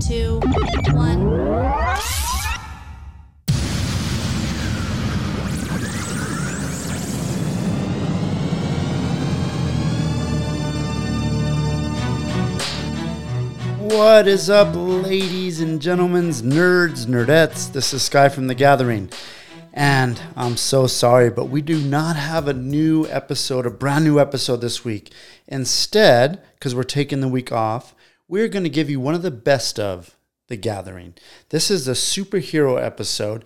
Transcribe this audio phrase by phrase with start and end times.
[0.00, 0.40] two,
[0.92, 1.26] one.
[13.88, 17.72] What is up, ladies and gentlemen, nerds, nerdettes?
[17.72, 19.10] This is Sky from The Gathering.
[19.72, 24.20] And I'm so sorry, but we do not have a new episode, a brand new
[24.20, 25.12] episode this week.
[25.48, 27.94] Instead, because we're taking the week off,
[28.28, 30.16] we're going to give you one of the best of
[30.48, 31.14] The Gathering.
[31.50, 33.44] This is the superhero episode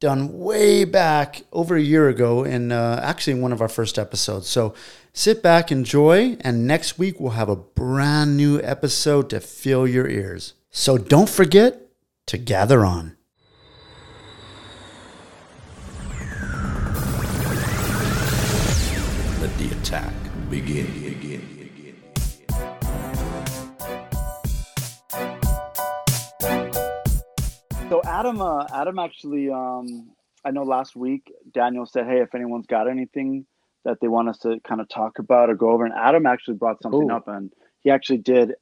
[0.00, 4.48] done way back over a year ago in uh, actually one of our first episodes.
[4.48, 4.74] So
[5.12, 10.08] sit back, enjoy, and next week we'll have a brand new episode to fill your
[10.08, 10.54] ears.
[10.70, 11.82] So don't forget
[12.26, 13.16] to gather on.
[19.40, 20.14] Let the attack
[20.48, 21.07] begin.
[27.88, 30.10] So Adam, uh, Adam actually, um,
[30.44, 33.46] I know last week Daniel said, "Hey, if anyone's got anything
[33.84, 36.54] that they want us to kind of talk about or go over," and Adam actually
[36.58, 37.14] brought something Ooh.
[37.14, 37.50] up, and
[37.80, 38.54] he actually did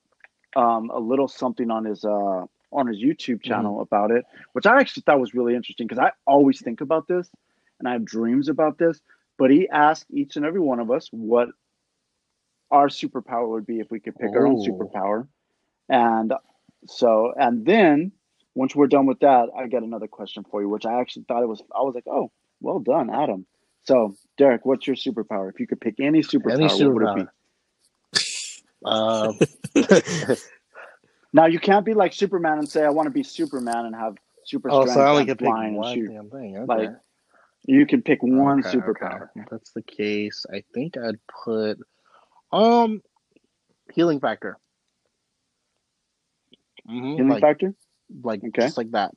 [0.55, 4.79] um, a little something on his uh, on his YouTube channel about it, which I
[4.79, 7.29] actually thought was really interesting because I always think about this
[7.81, 9.01] and I have dreams about this.
[9.39, 11.49] But he asked each and every one of us what
[12.71, 15.27] our superpower would be if we could pick our own superpower,
[15.89, 16.33] and
[16.87, 18.13] so and then
[18.57, 21.45] once we're done with that, I got another question for you, which I actually thought
[21.45, 21.63] it was.
[21.77, 22.33] I was like, oh,
[22.63, 23.47] well done, Adam.
[23.85, 25.51] So, Derek, what's your superpower?
[25.51, 27.31] If you could pick any superpower, Any what would it be?
[28.85, 29.35] Uh,
[31.33, 34.17] Now, you can't be like Superman and say, I want to be Superman and have
[34.47, 36.07] super oh, strength so I only and can pick and one shoot.
[36.07, 36.59] damn thing.
[36.59, 36.67] Okay.
[36.69, 36.91] Like,
[37.67, 39.29] You can pick one Okay, superpower.
[39.39, 39.47] okay.
[39.51, 41.79] That's the case, I think I'd put
[42.53, 43.03] um
[43.95, 44.59] healing factor.
[46.87, 47.75] hmm Healing like, factor,
[48.23, 48.61] like Okay.
[48.61, 49.13] just like that.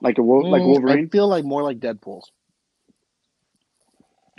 [0.00, 2.30] like a Wol- like Mm, Wolverine, I feel like more like Deadpool's.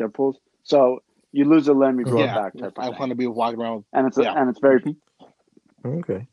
[0.02, 0.40] Deadpool's.
[0.64, 1.00] So
[1.34, 3.62] you lose a limb, you grow it yeah, back type I want to be walking
[3.62, 3.86] around.
[3.94, 4.36] and it's yeah.
[4.36, 4.84] and it's very
[5.86, 6.28] Okay.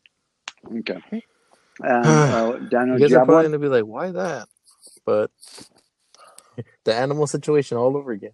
[0.79, 0.99] okay.
[1.81, 4.49] And uh, Daniel, You do guys you are probably gonna be like, why that?
[5.07, 5.31] But
[6.85, 8.33] the animal situation all over again.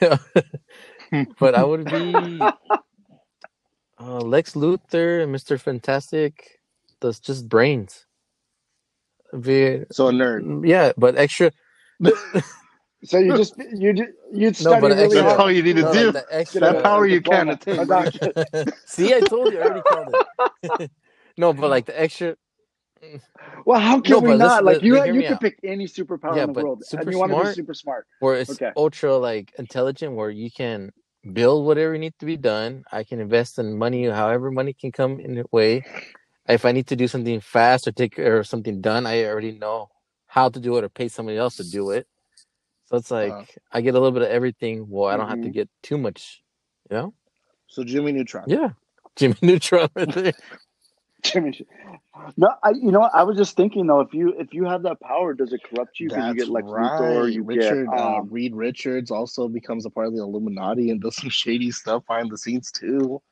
[1.38, 2.52] but I would be
[4.00, 6.60] uh, Lex Luthor and Mister Fantastic.
[7.00, 8.06] That's just brains.
[9.38, 10.42] Be, So a nerd.
[10.44, 11.52] Mm, yeah, but extra.
[13.02, 15.82] So you just you ju- you'd No, study but really That's all you need to
[15.82, 16.04] no, do.
[16.12, 16.60] like the extra.
[16.60, 17.78] that power you can't attain.
[18.86, 19.58] See, I told you.
[19.58, 20.14] I already called
[20.62, 20.90] it.
[21.38, 22.36] no, but like the extra.
[23.02, 23.20] Mm.
[23.64, 24.64] Well, how can No, we not?
[24.64, 25.40] listen, like you, hear you me could out.
[25.40, 27.54] pick any superpower Yeah, in the but world, super and you want to be smart-
[27.54, 28.06] super smart.
[28.18, 28.70] where it's Okay.
[28.76, 30.90] ultra like intelligent where you can
[31.32, 35.20] build whatever needs to be done i can invest in money however money can come
[35.20, 35.82] in the way
[36.48, 39.52] if i need to do something fast or take care of something done i already
[39.52, 39.88] know
[40.26, 42.06] how to do it or pay somebody else to do it
[42.86, 43.44] so it's like Uh-huh.
[43.72, 45.50] i get a little bit of everything well i don't have to Mhm.
[45.50, 46.42] get too much
[46.90, 47.14] you know
[47.68, 48.46] So Jimmy Neutron.
[48.46, 48.70] yeah
[49.16, 49.88] jimmy neutron
[51.24, 51.66] Jimmy,
[52.36, 53.02] no, I you know?
[53.02, 56.00] I was just thinking though, if you if you have that power, does it corrupt
[56.00, 56.08] you?
[56.10, 56.76] Because you get Lex right.
[56.76, 60.90] Luthor, you Richard get uh, um, Reed Richards also becomes a part of the Illuminati
[60.90, 63.22] and does some shady stuff behind the scenes too.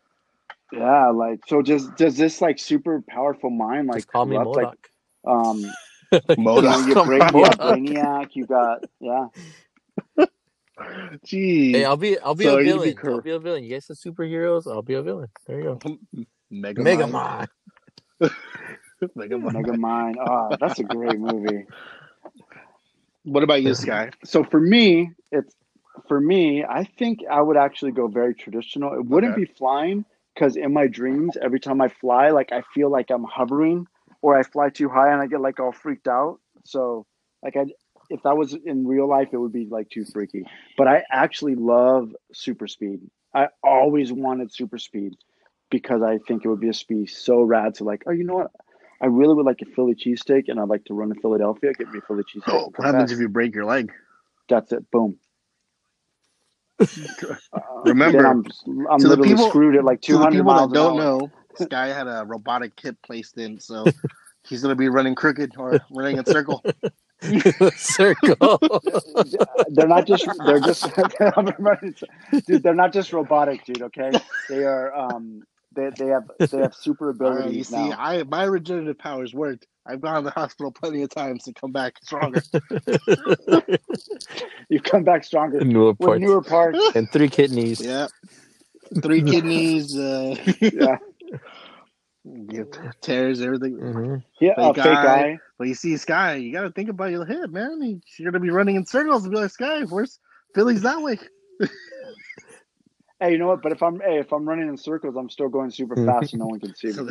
[0.73, 1.63] Yeah, like so.
[1.63, 4.75] Does does this like super powerful mind like just call me corrupt, MODOK.
[4.75, 4.79] like
[5.27, 5.77] um
[6.13, 6.63] you MODOK.
[6.63, 9.27] know, you, brain, you got Brainiac, you got yeah.
[11.25, 13.39] Gee, hey i'll be i'll be So a you'd be villain cor- i'll be a
[13.41, 17.49] villain you guys are superheroes i'll be a villain there you go Mega mega Mind.
[19.17, 19.55] Mega Mind.
[19.55, 20.19] Mega Mind.
[20.21, 21.67] Oh, that's a great movie.
[23.25, 24.11] What about you, Sky?
[24.25, 25.55] So for me, it's
[26.09, 26.65] for me.
[26.65, 28.95] I think I would actually go very traditional.
[28.95, 29.37] It wouldn't Okay.
[29.37, 30.05] be flying
[30.39, 33.87] because in my dreams, every time I fly, like I feel like I'm hovering,
[34.23, 36.39] or I fly too high and I get like all freaked out.
[36.65, 37.07] So
[37.43, 37.67] like I,
[38.09, 40.45] if that was in real life, it would be like too freaky.
[40.77, 43.01] But I actually love super speed.
[43.35, 45.15] I always wanted super speed
[45.71, 48.37] because I think it would be just be so rad to like, oh, you know
[48.37, 48.51] what?
[49.01, 51.73] I really would like a Philly cheesesteak, and I'd like to run to Philadelphia.
[51.73, 52.65] Get me a Philly cheesesteak.
[52.65, 53.93] and what happens if you break your leg?
[54.49, 54.91] That's it.
[54.91, 55.19] Boom.
[57.85, 58.45] Remember, I'm,
[58.91, 61.31] I'm to the people- screwed at like To the 200 people miles that don't know,
[61.59, 63.85] this guy had a robotic hip placed in, so
[64.49, 66.63] he's gonna be running crooked or running in circle.
[67.77, 68.59] circle
[69.71, 70.29] They're not just.
[70.47, 70.89] They're just.
[72.47, 73.83] dude, they're not just robotic, dude.
[73.83, 74.13] Okay,
[74.49, 74.95] they are.
[74.95, 75.43] Um,
[75.75, 77.97] they they have they have super All right, you abilities see, now.
[77.99, 79.67] I my regenerative powers worked.
[79.89, 82.43] I've gone to the hospital plenty of times and come back stronger.
[84.69, 86.79] You've come back stronger newer with parts newer parts.
[86.95, 88.09] and three kidneys yeah,
[89.03, 89.97] three kidneys.
[89.99, 90.99] Uh, Yeah.
[92.25, 92.65] Yeah,
[93.01, 93.77] tears everything.
[93.79, 95.03] hmm Yeah, a Fake fake guy.
[95.03, 95.41] guy.
[95.59, 97.81] But you see Sky, you got to think about your head, man.
[97.83, 100.19] You- You're gonna be running in circles and be like, Sky, where's
[100.55, 101.19] Philly's that way?
[103.21, 103.63] Hey, you know what?
[103.63, 106.41] But if I'm hey, if I'm running in circles, I'm still going super fast, and
[106.41, 107.11] no one can see me.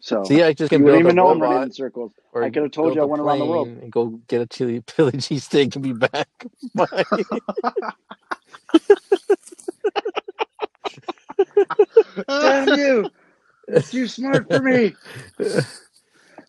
[0.00, 2.12] So See, I just you can wouldn't a even know I'm running in circles.
[2.32, 3.68] Or I could have told you I went around the world.
[3.82, 6.28] And go get a chili Philly cheesesteak and be back.
[12.40, 13.10] Damn you!
[13.68, 14.98] You're too smart for me.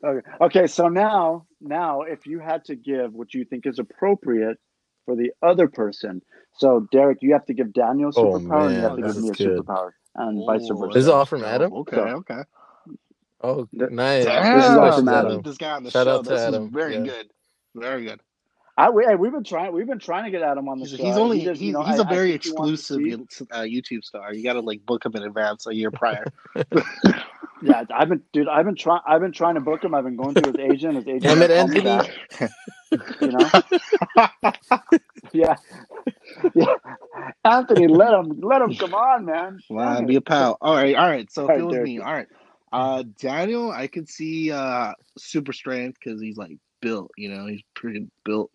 [0.04, 0.28] Okay.
[0.42, 4.58] okay, so now, now, if you had to give what you think is appropriate
[5.06, 6.24] for the other person,
[6.54, 9.04] so Derek, you have to give Daniel a Oh, superpower, and you have to this
[9.04, 9.36] give me a good.
[9.36, 10.94] superpower, and vice Oh, versa.
[10.94, 11.74] This is all from oh, Adam?
[11.74, 12.44] Okay, So- okay.
[13.42, 14.26] Oh, Th- nice.
[14.26, 15.42] Damn, This is all Questions, from Adam.
[15.44, 16.16] this guy on the Shout show.
[16.18, 17.02] out to this Adam, is very yeah.
[17.02, 17.30] good.
[17.76, 18.20] Very good.
[18.80, 21.04] I we, we've been trying, we've been trying to get Adam on the He's, show.
[21.04, 22.88] he's only He just, he's, you know, he's I- a I very think he wants
[22.90, 24.34] to exclusive see- uh, YouTube star.
[24.34, 26.26] You got to like book him in advance a year prior.
[27.64, 28.48] Yeah, I've been, dude.
[28.48, 29.02] I've been trying.
[29.08, 29.96] I've been trying to book him.
[29.96, 30.94] I've been going through his agent.
[30.98, 31.24] His agent.
[31.24, 31.82] Damn it, Anthony.
[31.82, 32.14] back,
[33.20, 33.50] You know.
[35.34, 35.56] yeah.
[36.54, 36.76] Yeah.
[37.44, 38.40] Anthony, let him.
[38.42, 39.60] Let him come on, man.
[39.72, 40.60] Wow, be a pal.
[40.62, 41.32] All right, all right.
[41.32, 42.28] So All right, it was me, all right.
[42.72, 47.12] Uh, Daniel, I could see uh super strength because he's like built.
[47.18, 48.52] You know, he's pretty built.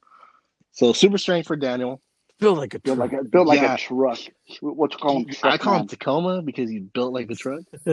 [0.73, 2.01] So super strength for Daniel.
[2.41, 3.13] Built like a Build truck.
[3.13, 3.75] like a build like Yeah.
[3.75, 4.19] a truck.
[4.61, 5.27] What you call him?
[5.29, 5.87] I Truck call him.
[5.87, 7.63] Tacoma because he's built like a truck.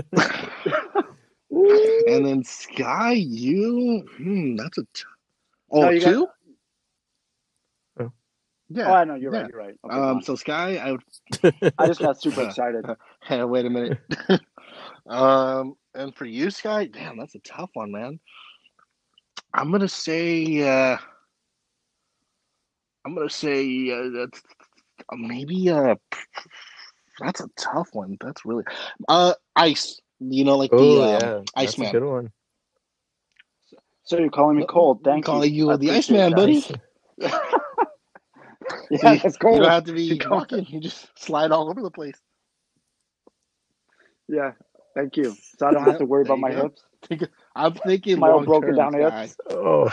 [1.51, 4.83] and then Sky, you, hmm, that's a.
[4.94, 5.04] T-
[5.71, 6.30] oh, No, you got-
[8.00, 8.12] Oh.
[8.69, 8.89] Yeah.
[8.89, 9.16] Oh, I know.
[9.16, 9.42] You're yeah.
[9.42, 9.50] right.
[9.51, 9.75] You're right.
[9.86, 10.16] Okay, um.
[10.18, 10.24] fine.
[10.24, 11.74] So Sky, I would.
[11.77, 12.86] I just got super excited.
[13.24, 14.00] Hey, wait a minute.
[15.07, 15.75] um.
[15.99, 18.19] And for you, Sky, damn, that's a tough one, man.
[19.53, 20.61] I'm gonna say.
[20.63, 20.97] uh
[23.05, 24.41] I'm gonna say uh, that's
[25.11, 25.69] uh, maybe.
[25.69, 25.95] Uh,
[27.19, 28.17] that's a tough one.
[28.21, 28.63] That's really.
[29.09, 29.99] Uh, ice.
[30.21, 31.19] You know, like the Oh, um, yeah.
[31.19, 31.91] That's a Iceman.
[31.91, 32.31] good one.
[34.03, 35.01] So you're calling me cold?
[35.03, 35.33] Thank you.
[35.33, 36.65] calling you I the appreciate Iceman, buddy.
[38.89, 39.55] yeah, You- it's cold.
[39.57, 40.65] You don't have to be You don't- walking.
[40.67, 42.17] You just slide all over the place.
[44.29, 44.53] Yeah.
[44.95, 45.36] Thank you.
[45.57, 46.71] So I don't have to worry about my go.
[47.09, 47.30] hips.
[47.56, 49.21] I'm thinking My old broken down guy.
[49.24, 49.38] hips.
[49.50, 49.89] Oh,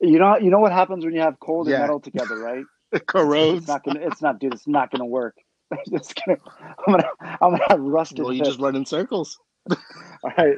[0.00, 2.64] You know, you know what happens when you have cold and metal together, right?
[2.92, 3.68] It Corrodes.
[3.68, 4.00] not gonna.
[4.00, 4.52] It's not, dude.
[4.54, 5.36] It's not gonna work.
[5.70, 6.38] it's gonna.
[6.60, 7.08] I'm gonna.
[7.40, 8.18] I'm gonna have rusted.
[8.20, 8.48] Well, you hips.
[8.48, 9.38] just run in circles.
[9.70, 10.56] All right.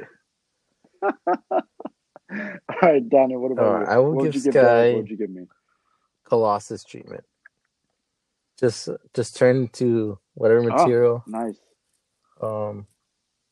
[1.03, 1.61] All
[2.81, 3.39] right, Daniel.
[3.41, 3.87] What about All right, you?
[3.87, 5.45] I will what would give you give Sky- What would you give me?
[6.25, 7.23] Colossus treatment.
[8.59, 10.63] Just, just turn to whatever Oh.
[10.63, 11.23] material.
[11.27, 11.59] Nice.
[12.41, 12.87] Um,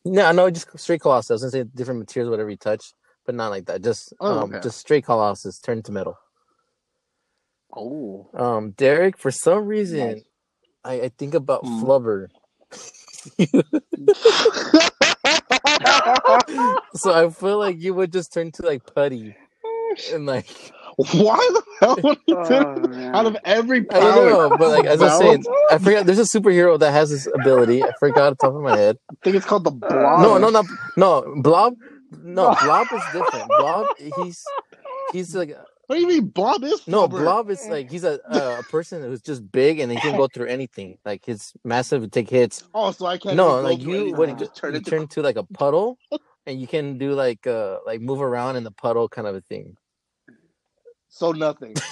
[0.05, 1.29] no, no, just straight Colossus.
[1.29, 2.93] I was gonna say different materials, whatever you touch,
[3.25, 3.83] but not like that.
[3.83, 4.59] Just, Oh, um, okay.
[4.63, 5.59] just straight Colossus.
[5.59, 6.17] Turn to metal.
[7.75, 8.29] Oh.
[8.33, 10.23] Um, Derek, for some reason, Nice.
[10.83, 11.83] I, I think about Mm.
[11.83, 12.27] Flubber.
[16.95, 19.35] so I feel like you would just turn to like putty
[20.11, 20.47] and like
[21.13, 23.15] Why the hell would you Oh, do man.
[23.15, 24.01] out of every I power?
[24.01, 27.09] don't know, but like as I was saying, I forgot there's a superhero that has
[27.09, 27.83] this ability.
[27.83, 28.97] I forgot off the top of my head.
[29.11, 30.21] I think it's called the blob.
[30.21, 30.63] No, no, no,
[30.97, 31.33] no.
[31.41, 31.75] Blob,
[32.23, 33.47] no, Blob is different.
[33.47, 34.43] Blob, he's
[35.13, 35.55] he's like
[35.87, 37.19] What do you mean blob is no, flubber?
[37.21, 40.27] Blob is like he's a uh, a person who's just big and he can go
[40.27, 40.97] through anything.
[41.05, 42.63] Like his massive take hits.
[42.73, 43.35] Oh, so I can't.
[43.37, 45.97] No, like you would just turn you into turn to like a puddle,
[46.45, 49.41] and you can do like uh like move around in the puddle kind of a
[49.41, 49.75] thing.
[51.11, 51.75] So nothing.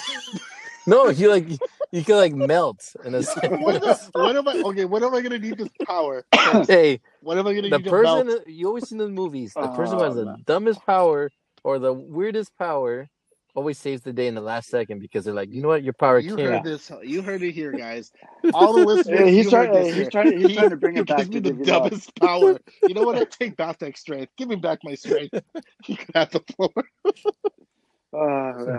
[0.86, 1.46] No, you like
[1.92, 4.10] you can like melt in a what, sense.
[4.14, 4.62] am, what am I?
[4.70, 6.24] Okay, what am I gonna need this power?
[6.66, 8.48] hey, What am I gonna the need to person melt?
[8.48, 10.42] you always see in the movies, the person who has the man.
[10.46, 11.30] dumbest power
[11.64, 13.08] or the weirdest power
[13.54, 15.92] always saves the day in the last second because they're like, you know what, your
[15.92, 16.48] power You can't.
[16.48, 16.90] heard this.
[17.02, 18.10] You heard it here, guys.
[18.54, 19.20] All the listeners.
[19.20, 20.10] Yeah, he's trying- heard he's here.
[20.10, 21.82] trying- he's trying to bring it back gives me to the give you love.
[21.90, 22.58] dumbest power.
[22.84, 23.16] You know what?
[23.16, 24.32] I take Baltec strength.
[24.38, 25.34] Give me back my strength.
[25.86, 26.70] You can have the floor.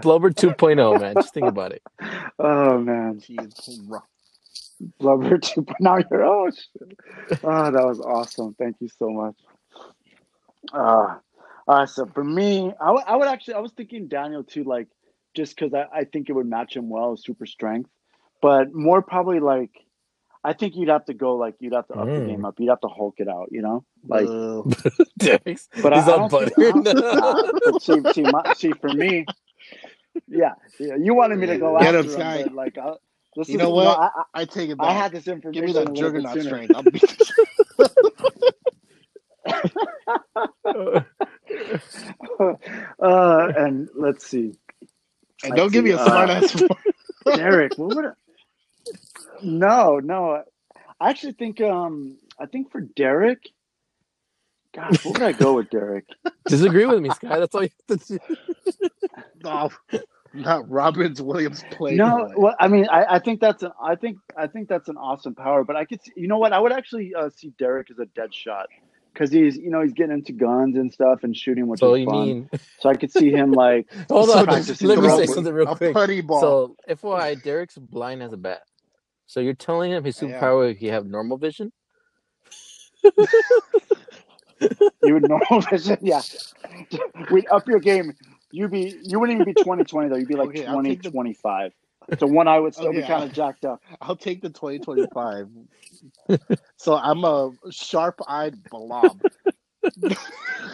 [0.02, 0.20] Oh.
[0.20, 1.14] Blubber 2.0, man.
[1.16, 1.82] Just think about it.
[2.40, 3.20] Oh man.
[3.20, 4.04] Jeez, rough.
[5.00, 5.64] Blubber two.
[5.80, 6.98] Now you're oh shit.
[7.44, 8.56] Oh, that was awesome.
[8.58, 9.36] Thank you so much.
[10.74, 11.16] Uh,
[11.68, 14.88] uh so for me, I would- I would actually I was thinking Daniel too, like
[15.36, 17.90] just because I, I think it would match him well, super strength.
[18.42, 19.70] But more probably like
[20.44, 22.28] I think you'd have to go like you'd have to up the Mm.
[22.28, 22.56] game up.
[22.60, 23.86] You'd have to Hulk it out, you know?
[24.08, 24.64] Like Uh,
[25.84, 26.88] but I, I don't think- buttered.
[26.88, 29.26] I don't- see, see, my, see, for me,
[30.28, 32.94] yeah, yeah, you wanted me to go Get after him, him, but like, I,
[33.36, 34.00] this You is, know what?
[34.00, 34.94] I, I take it I, I back.
[34.94, 35.54] had this information.
[35.54, 36.44] Give me a that juggernaut sooner.
[36.44, 36.76] strength.
[36.76, 37.04] I'll beat
[40.66, 41.04] uh,
[43.02, 44.54] and let's see,
[45.44, 46.56] And don't give me a Uh, smart ass.
[47.34, 47.78] Derek.
[47.78, 48.06] What would?
[48.06, 48.12] I,
[49.44, 50.44] no, no.
[51.02, 53.50] I actually think um I think for Derek,
[54.76, 56.06] God, what would I go with, Derek?
[56.48, 57.40] Disagree with me, Sky.
[57.40, 58.20] That's all you have to do.
[59.46, 59.72] Oh,
[60.34, 61.98] not Robin Williams play.
[61.98, 64.98] No, well, I mean, I, I think that's an, I think, I think that's an
[64.98, 65.64] awesome power.
[65.64, 66.54] But I could, see, you know what?
[66.54, 68.68] I would actually uh, see Derek as a dead shot
[69.14, 71.96] because he's, you know, he's getting into guns and stuff and shooting, which So is
[71.96, 72.36] you fun.
[72.36, 72.50] mean?
[72.80, 74.46] So I could see him like, Hold on.
[74.46, 75.94] practicing Let me say with something real a quick.
[75.94, 76.42] putty ball.
[76.42, 78.62] So, FYI, Derek's blind as a bat.
[79.28, 80.30] So you're telling him his I am.
[80.34, 81.72] superpower he have normal vision?
[85.04, 85.98] you would normal vision.
[86.02, 86.22] Yeah,
[87.32, 88.14] we'd up your game.
[88.52, 90.18] You'd be, you wouldn't even be twenty twenty though.
[90.18, 91.72] You'd be like Okay, I'll twenty the- twenty five.
[92.20, 93.80] So one eye would still be kind of jacked up.
[94.02, 95.48] I'll take the 2025.
[96.76, 99.22] so I'm a sharp-eyed blob.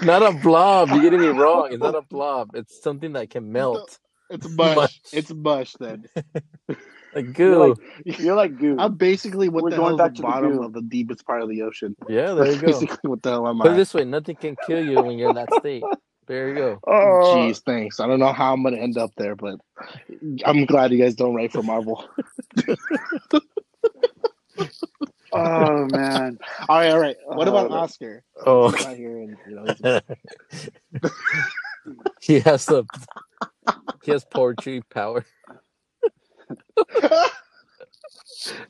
[0.04, 0.90] Not a blob.
[0.90, 1.68] You're getting me wrong.
[1.74, 2.56] It's not a blob.
[2.56, 4.00] It's something that can melt.
[4.30, 4.76] It's mush.
[4.78, 5.00] Mush.
[5.12, 6.06] It's mush then.
[7.16, 7.76] Like You're goo.
[8.06, 8.76] like, you're like goo.
[8.78, 10.64] I'm basically what We're the going hell back is to the the bottom goo.
[10.64, 11.96] of the deepest part of the ocean.
[12.10, 12.68] yeah, there you go.
[12.68, 15.30] basically what the hell am Put it this way: nothing can kill you when you're
[15.30, 15.84] in that state.
[16.28, 16.80] There you go.
[16.86, 16.92] oh,
[17.36, 18.00] Jeez, thanks.
[18.02, 19.56] I don't know how I'm gonna end up there, but
[20.46, 22.04] I'm glad you guys don't write for Marvel.
[25.32, 26.38] oh man.
[26.68, 27.16] All right, all right.
[27.26, 28.24] What about Uh, Oscar?
[28.46, 29.66] Oh, He's not here, and you know,
[31.02, 31.12] he's-
[32.22, 32.84] he has the
[34.04, 35.26] he has poetry power.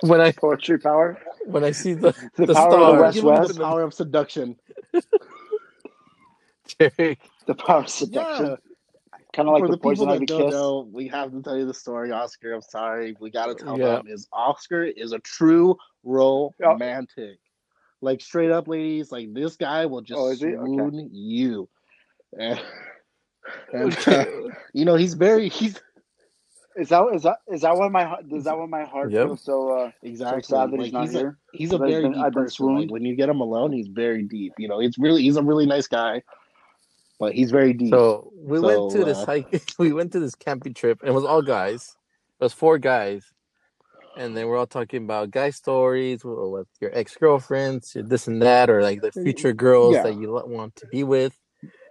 [0.01, 1.19] When I Poetry power.
[1.45, 2.81] when I see the The, The power stars.
[2.81, 3.47] of the West West.
[3.47, 4.57] the power of seduction.
[6.79, 8.45] Derek, The power of seduction.
[8.45, 8.57] Yeah.
[9.33, 10.49] Kind of like For the, the people poison that ivy don't kiss.
[10.49, 12.53] know, we have to tell you the story, Oscar.
[12.53, 13.15] I'm sorry.
[13.19, 13.85] We got to tell Yeah.
[13.97, 15.77] them is Oscar is a true
[16.59, 16.77] Yeah.
[16.79, 17.39] romantic.
[18.01, 20.55] Like straight up, ladies, like this guy will just Oh, is he?
[20.55, 20.89] Okay.
[20.89, 21.69] swoon you.
[22.39, 22.61] And,
[23.73, 24.25] and, uh,
[24.73, 25.81] you know, he's very he's
[26.77, 29.25] Is that is that is that why my is that why my heart Yep.
[29.27, 31.37] feels so uh exactly so sad that like, he's not he's a here?
[31.51, 32.75] he's a very been- deep I've been person.
[32.75, 34.53] Like when you get him alone, he's very deep.
[34.59, 36.21] You know, it's really he's a really nice guy,
[37.19, 37.89] but he's very deep.
[37.93, 39.63] So we went So, to this uh, hike.
[39.79, 41.95] We went to this camping trip, and it was all guys.
[42.39, 43.23] It was four guys,
[44.15, 48.41] and they were all talking about guy stories with with your ex girlfriends, this and
[48.43, 50.03] that, or like the future girls Yeah.
[50.03, 51.35] that you want to be with.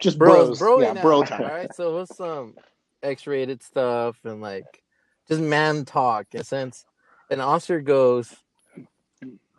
[0.00, 1.42] just Bros, bros, bro, yeah, now, bro time.
[1.42, 2.54] right, so it was some
[3.02, 4.82] X-rated stuff and like
[5.28, 6.84] just man talk in a sense.
[7.30, 8.34] And Oscar goes,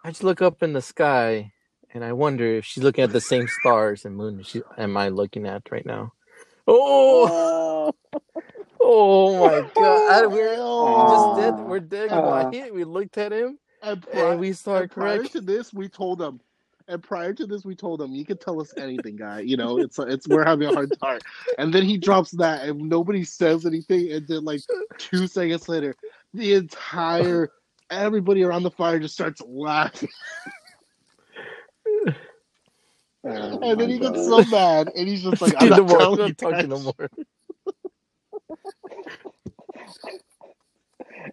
[0.04, 1.52] I just look up in the sky
[1.94, 5.10] and I wonder if she's looking at the same stars and moon she am I
[5.10, 6.14] looking at right now.
[6.68, 7.94] Oh,
[8.82, 10.24] oh my god!
[10.24, 11.66] I, we're we just dead.
[11.66, 12.52] We're dead Uh.
[12.74, 15.32] We looked at him And, pri- and we started and prior correct.
[15.34, 16.40] to this, we told him.
[16.90, 19.42] And prior to this, we told him, "You can tell us anything, guy.
[19.42, 21.20] You know, it's it's we're having a hard time."
[21.58, 24.12] And then he drops that, and nobody says anything.
[24.12, 24.62] And then, like
[24.98, 25.96] two seconds later,
[26.34, 27.50] the entire
[27.90, 30.10] everybody around the fire just starts laughing.
[33.26, 36.02] Oh And then my he gets so mad, and he's just like, "I'm not more.
[36.02, 36.94] I'm telling not you talking no more.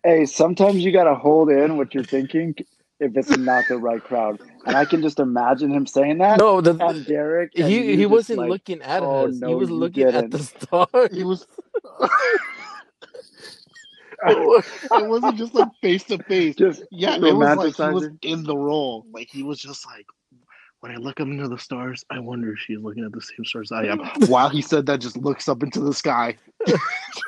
[0.02, 2.54] Hey, sometimes you gotta hold in what you're thinking
[3.04, 4.40] if it's not the right crowd.
[4.66, 6.38] And I can just imagine him saying that.
[6.38, 9.38] No, the, And Derek, and he he wasn't like, looking at "Oh, us.
[9.38, 11.16] he was looking at didn't." the stars.
[11.16, 11.46] He was.
[14.26, 16.56] It It wasn't just like face to face.
[16.90, 19.04] Yeah, it was like he was in the role.
[19.12, 20.06] Like he was just like,
[20.80, 23.44] when I look up into the stars, I wonder if she's looking at the same
[23.44, 23.99] stars I am.
[24.28, 26.37] While he said that, just looks up into the sky.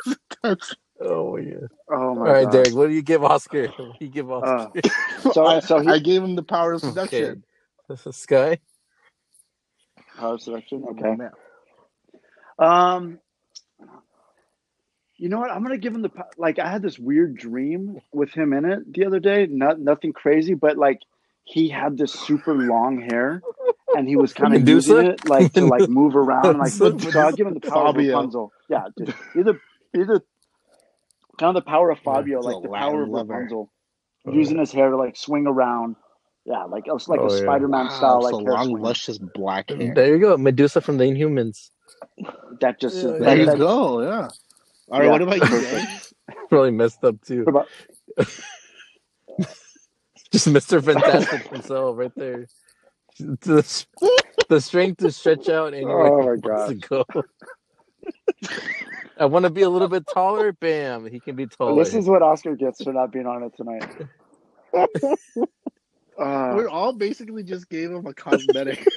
[0.43, 0.75] That's,
[1.07, 1.69] oh yeah.
[1.91, 2.51] Oh All my right, god.
[2.51, 2.75] Derek.
[2.75, 3.69] What do you give Oscar?
[3.79, 4.73] What do you give Oscar?
[5.31, 6.95] So I, so he I gave him the power of okay.
[6.95, 7.45] seduction.
[7.89, 8.61] This is Sky.
[10.17, 10.85] power selection.
[10.89, 11.17] Oh, Okay.
[11.17, 11.33] man.
[12.59, 13.21] Um,
[15.19, 15.51] you know what?
[15.51, 16.59] I'm gonna give him the like.
[16.59, 19.47] I had this weird dream with him in it the other day.
[19.47, 21.01] Not nothing crazy, but like
[21.45, 23.45] he had this super long hair,
[23.95, 24.95] and he was kind of Medusa?
[24.97, 26.59] using it like to like move around.
[26.59, 28.25] Like so, I'll give him the power Fabio.
[28.25, 28.55] of Rapunzel.
[28.69, 29.15] Yeah, dude.
[29.35, 29.61] either
[29.97, 30.23] either
[31.39, 33.33] kind of the power of Fabio, He's a like the Latin power of lover.
[33.35, 33.71] Rapunzel,
[34.27, 35.97] Oh, using his hair to like swing around.
[36.45, 37.43] Yeah, like it was like Oh, a yeah.
[37.43, 38.83] Spider-Man Wow, style, like so long, swing.
[38.83, 39.95] luscious black hair.
[39.95, 40.37] There you go.
[40.37, 41.71] Medusa from the Inhumans.
[42.61, 44.03] That just Yeah, that, There you that- go.
[44.03, 44.29] Yeah.
[44.91, 45.05] All right.
[45.07, 45.11] Yeah.
[45.11, 46.01] What about you, Dan?
[46.49, 47.45] Probably messed up too.
[47.47, 47.69] About-
[50.33, 50.83] Just Mr.
[50.85, 52.47] Fantastic himself right there.
[53.19, 53.85] The,
[54.49, 57.05] the strength to stretch out anywhere Oh, my he wants to go.
[59.19, 60.53] I want to be a little bit taller.
[60.53, 61.83] Bam, he can be taller.
[61.83, 63.89] This is what Oscar gets for not being on it tonight.
[66.19, 68.87] Uh, We all basically just gave him a cosmetic.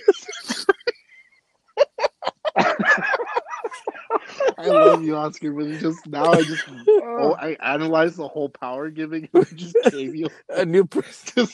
[4.57, 8.89] I love you, Oscar, but just now I just oh, I analyzed the whole power
[8.89, 9.29] giving.
[9.33, 11.47] I just gave you a new person.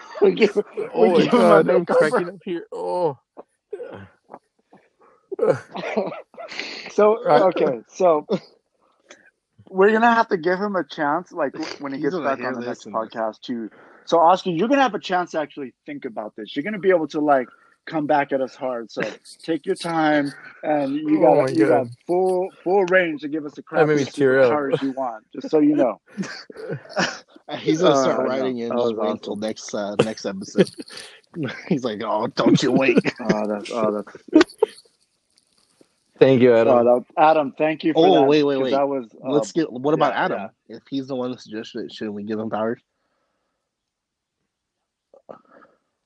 [0.22, 0.62] we give, we
[0.94, 2.66] Oh my give him god, I'm cracking up here.
[2.72, 3.18] Oh.
[6.90, 7.42] So Right.
[7.42, 8.26] okay, so
[9.68, 12.54] we're gonna have to give him a chance, like when he He's gets back on
[12.54, 13.70] the next podcast too.
[14.04, 16.54] So Oscar, you're gonna have a chance to actually think about this.
[16.54, 17.48] You're gonna be able to like
[17.86, 18.90] come back at us hard.
[18.90, 20.32] So take your time,
[20.62, 23.88] and you Oh got my you got full full range to give us the crap
[23.88, 25.24] made me tear cars you want.
[25.32, 26.00] Just so you know.
[27.58, 29.10] He's gonna Uh, start no, writing in just wait awesome.
[29.10, 30.70] until next uh, next episode.
[31.68, 32.98] He's like, oh, don't you wait.
[33.20, 34.46] Oh, that's oh, that's
[36.22, 36.84] Thank you, Adam.
[36.84, 37.54] that, Adam.
[37.58, 38.28] Thank you for Oh, that.
[38.28, 38.70] wait, wait, 'cause wait.
[38.70, 39.72] That was uh, Let's get.
[39.72, 40.50] What about yeah, Adam?
[40.68, 42.80] If he's the one that suggested it, shouldn't we give him powers?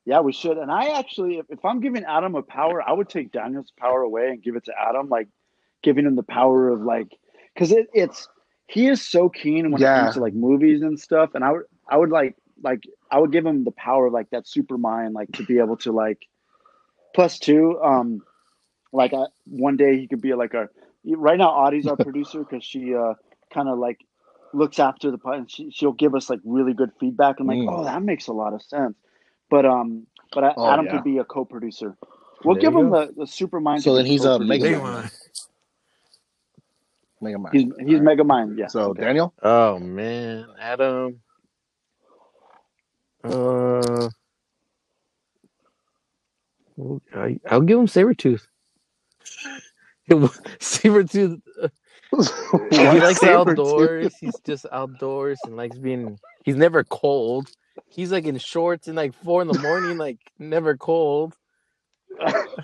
[0.06, 0.56] Yeah, we should.
[0.56, 4.02] And I actually, if, if I'm giving Adam a power, I would take Daniel's power
[4.02, 5.28] away and give it to Adam, like
[5.82, 7.08] giving him the power of like,
[7.52, 8.28] because it, it's
[8.68, 11.30] he is so keen when it comes to like movies and stuff.
[11.34, 14.30] And I would, I would like, like I would give him the power of like
[14.30, 16.26] that super mind, like to be able to like,
[17.14, 18.22] plus two, um,
[18.96, 20.70] like I, one day he could be like a.
[21.06, 23.14] Right now, Audie's our producer because she uh
[23.54, 24.00] kind of like
[24.54, 27.40] looks after the pod and she, she'll give us like really good feedback.
[27.40, 27.68] I'm like, Mm.
[27.68, 28.96] oh, that makes a lot of sense.
[29.50, 30.92] But um, but I, Oh, Adam yeah.
[30.92, 31.96] could be a co-producer.
[32.44, 32.90] We'll There give him go.
[32.90, 33.82] the, the super mind.
[33.82, 34.44] So then he's a co-producer.
[34.44, 34.82] Mega Big Man.
[34.82, 35.10] one.
[37.20, 37.52] Mega Man.
[37.52, 38.06] He's he's All right.
[38.06, 38.58] Mega Mind.
[38.58, 38.70] Yeah.
[38.70, 38.94] So okay.
[38.94, 41.20] Daniel, Oh man, Adam.
[43.24, 44.10] Uh,
[47.14, 48.42] I, I'll give him Sabretooth.
[50.10, 51.40] Sabretooth,
[52.90, 54.16] he likes outdoors.
[54.18, 56.18] He's just outdoors and likes being.
[56.44, 57.48] He's never cold.
[57.88, 61.34] He's like in shorts and like four in the morning, like never cold.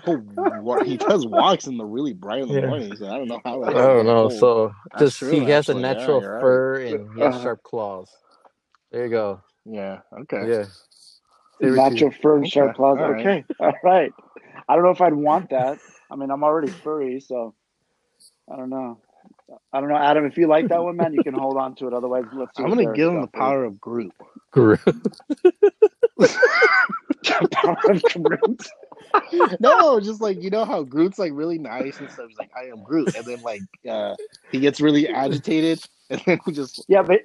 [0.07, 2.55] Oh, he does walks in the really bright in the Yeah.
[2.55, 3.01] mornings.
[3.01, 3.63] and I don't know how.
[3.63, 4.29] I don't know.
[4.29, 4.29] cold.
[4.29, 5.87] So oh, That's just true, he has a actually.
[5.87, 6.49] Yeah, natural you're right.
[6.49, 8.11] fur and he has sharp claws.
[8.91, 9.41] There you go.
[9.65, 10.45] yeah, okay.
[10.45, 10.65] Yeah.
[11.61, 12.99] Natural fur and sharp Okay, claws.
[12.99, 13.29] all right.
[13.29, 13.45] Okay.
[13.59, 14.13] All right.
[14.69, 15.79] I don't know if I'd want that.
[16.13, 17.55] I mean, I'm already furry, so
[18.51, 18.99] I don't know.
[19.73, 20.25] I don't know, Adam.
[20.25, 21.93] If you like that one, man, you can hold on to it.
[21.93, 22.55] Otherwise, let's.
[22.55, 24.13] see I'm gonna give him the power of Groot.
[24.51, 24.79] Groot.
[27.51, 28.67] power of Groot.
[29.59, 32.27] no, just like you know how Groot's like really nice and stuff.
[32.29, 34.15] He's like, I am Groot, and then like uh
[34.51, 37.21] he gets really agitated, and then he just Yeah, but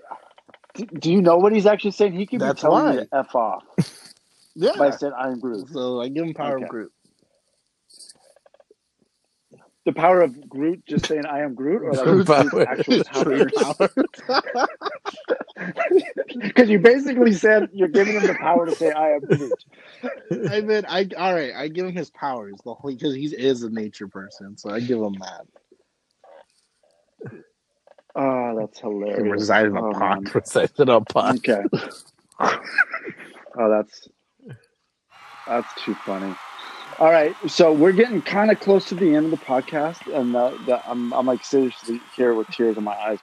[0.74, 2.14] do, do you know what he's actually saying?
[2.14, 2.92] He could be telling why.
[2.92, 3.64] you to f off
[4.54, 4.96] Yeah, by yeah.
[4.96, 6.64] saying "I'm Groot." So I give him power Okay.
[6.64, 6.92] of Groot.
[9.86, 12.68] The power of Groot just saying "I am Groot," or like Groot Groot's power.
[12.68, 13.52] actual powers.
[13.56, 13.90] power.
[16.36, 19.64] Because you basically said you're giving him the power to say "I am Groot."
[20.50, 21.52] I mean, I all right.
[21.56, 24.80] I give him his powers the whole because he is a nature person, so I
[24.80, 25.46] give him that.
[28.14, 29.16] Oh, that's hilarious.
[29.16, 29.32] He can hilarious.
[29.32, 30.22] reside in a Oh, pot.
[30.22, 30.24] man.
[30.24, 31.36] Precisely on pot.
[31.36, 31.62] Okay.
[32.40, 34.08] oh, that's
[35.46, 36.34] that's too funny.
[36.98, 40.34] All right, so we're getting kind of close to the end of the podcast, and
[40.34, 43.16] uh, the, I'm I'm like seriously here with tears in my eyes.